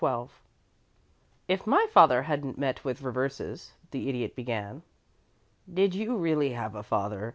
XII 0.03 0.29
"If 1.47 1.67
my 1.67 1.85
father 1.91 2.23
hadn't 2.23 2.57
met 2.57 2.83
with 2.83 3.03
reverses" 3.03 3.73
the 3.91 4.09
Idiot 4.09 4.35
began. 4.35 4.81
"Did 5.71 5.93
you 5.93 6.17
really 6.17 6.53
have 6.53 6.73
a 6.73 6.81
father?" 6.81 7.29